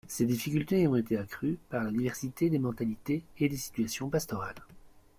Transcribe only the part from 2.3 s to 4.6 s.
des mentalités et des situations pastorales.